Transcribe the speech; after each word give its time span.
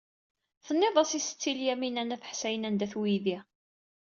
Tenniḍ-as 0.65 1.11
i 1.19 1.21
Setti 1.21 1.51
Lyamina 1.57 2.03
n 2.03 2.13
At 2.15 2.27
Ḥsayen 2.31 2.67
anda-t 2.67 2.93
weydi. 2.99 3.37